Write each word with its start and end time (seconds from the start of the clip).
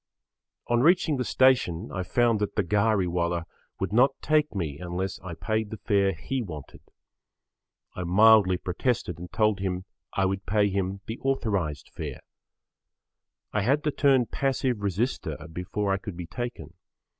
On 0.65 0.81
reaching 0.81 1.17
the 1.17 1.23
station 1.23 1.91
I 1.93 2.01
found 2.01 2.39
that 2.39 2.55
the 2.55 2.63
ghari 2.63 3.07
wala 3.07 3.45
would 3.79 3.93
not 3.93 4.19
take 4.19 4.55
me 4.55 4.79
unless 4.79 5.19
I 5.19 5.35
paid 5.35 5.69
the 5.69 5.77
fare 5.77 6.11
he 6.13 6.41
wanted. 6.41 6.81
I 7.95 8.03
mildly 8.05 8.57
protested 8.57 9.19
and 9.19 9.31
told 9.31 9.59
him 9.59 9.85
I 10.13 10.25
would[Pg 10.25 10.39
5] 10.43 10.45
pay 10.47 10.69
him 10.71 11.01
the 11.05 11.19
authorised 11.19 11.91
fare. 11.93 12.21
I 13.53 13.61
had 13.61 13.83
to 13.83 13.91
turn 13.91 14.25
passive 14.25 14.81
resister 14.81 15.37
before 15.53 15.93
I 15.93 15.97
could 15.99 16.17
be 16.17 16.25
taken. 16.25 16.73